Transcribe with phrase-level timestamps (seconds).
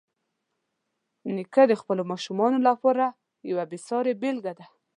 [1.35, 3.05] نیکه د خپلو ماشومانو لپاره
[3.49, 4.65] یوه بېسارې بېلګه ده.